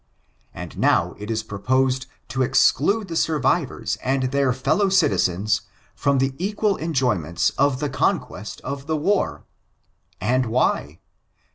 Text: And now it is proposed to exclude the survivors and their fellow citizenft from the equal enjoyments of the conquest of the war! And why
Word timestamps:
And 0.51 0.79
now 0.79 1.13
it 1.19 1.29
is 1.29 1.43
proposed 1.43 2.07
to 2.29 2.41
exclude 2.41 3.07
the 3.07 3.15
survivors 3.15 3.99
and 4.03 4.31
their 4.31 4.51
fellow 4.51 4.87
citizenft 4.89 5.61
from 5.93 6.17
the 6.17 6.33
equal 6.39 6.75
enjoyments 6.79 7.51
of 7.51 7.79
the 7.79 7.87
conquest 7.87 8.61
of 8.61 8.87
the 8.87 8.97
war! 8.97 9.43
And 10.19 10.47
why 10.47 11.01